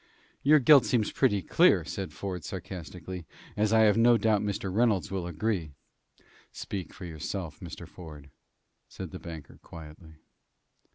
"Your 0.41 0.57
guilt 0.57 0.83
seems 0.85 1.11
pretty 1.11 1.43
clear," 1.43 1.85
said 1.85 2.11
Ford, 2.11 2.43
sarcastically; 2.43 3.27
"as 3.55 3.71
I 3.71 3.81
have 3.81 3.97
no 3.99 4.17
doubt 4.17 4.41
Mr. 4.41 4.73
Reynolds 4.73 5.11
will 5.11 5.27
agree." 5.27 5.73
"Speak 6.51 6.91
for 6.91 7.05
yourself, 7.05 7.59
Mr. 7.59 7.87
Ford," 7.87 8.31
said 8.89 9.11
the 9.11 9.19
banker, 9.19 9.59
quietly. 9.61 10.15